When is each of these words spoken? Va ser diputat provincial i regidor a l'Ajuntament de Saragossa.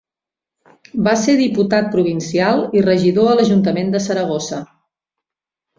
Va 1.07 1.13
ser 1.23 1.35
diputat 1.41 1.91
provincial 1.97 2.65
i 2.81 2.85
regidor 2.89 3.31
a 3.35 3.39
l'Ajuntament 3.41 3.95
de 3.97 4.05
Saragossa. 4.11 4.65